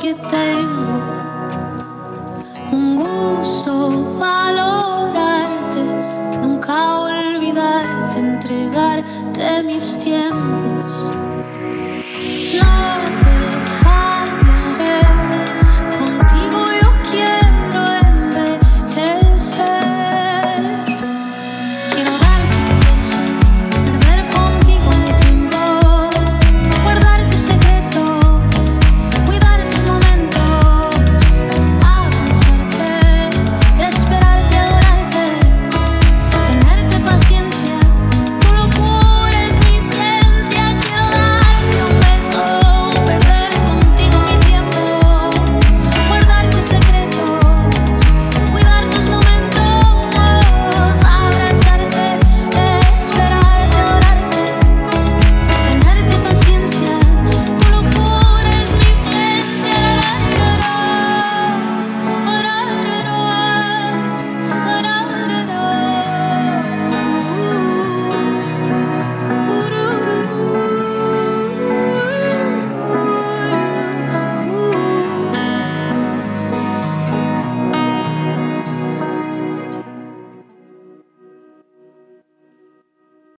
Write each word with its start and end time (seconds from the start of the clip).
que 0.00 0.14
tengo 0.14 0.99